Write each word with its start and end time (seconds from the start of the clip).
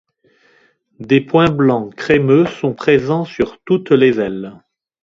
Des 0.99 1.21
points 1.21 1.51
blancs 1.51 1.93
crémeux 1.93 2.47
sont 2.47 2.73
présents 2.73 3.23
sur 3.23 3.59
toutes 3.63 3.91
les 3.91 4.19
ailes. 4.19 4.59